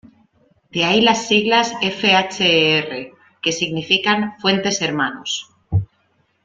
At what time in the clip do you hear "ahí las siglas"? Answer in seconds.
0.83-1.73